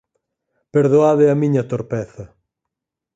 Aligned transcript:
Perdoade 0.75 1.25
a 1.29 1.35
miña 1.41 1.63
torpeza. 1.71 2.25